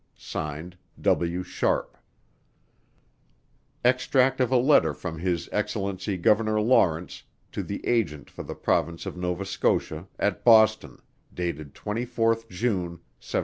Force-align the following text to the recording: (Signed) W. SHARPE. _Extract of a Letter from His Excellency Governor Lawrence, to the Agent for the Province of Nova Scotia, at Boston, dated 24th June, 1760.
(Signed) 0.17 0.79
W. 0.99 1.43
SHARPE. 1.43 1.95
_Extract 3.85 4.39
of 4.39 4.49
a 4.51 4.57
Letter 4.57 4.95
from 4.95 5.19
His 5.19 5.47
Excellency 5.51 6.17
Governor 6.17 6.59
Lawrence, 6.59 7.21
to 7.51 7.61
the 7.61 7.85
Agent 7.85 8.27
for 8.27 8.41
the 8.41 8.55
Province 8.55 9.05
of 9.05 9.15
Nova 9.15 9.45
Scotia, 9.45 10.07
at 10.17 10.43
Boston, 10.43 11.03
dated 11.35 11.75
24th 11.75 12.49
June, 12.49 13.01
1760. 13.21 13.39